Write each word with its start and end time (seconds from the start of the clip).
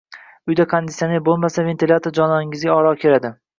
Uyda 0.53 0.65
kondisioner 0.71 1.21
bo`lmasa, 1.27 1.67
ventilyator 1.69 2.17
joningizga 2.21 2.75
oro 2.81 2.97
kiradi. 3.05 3.35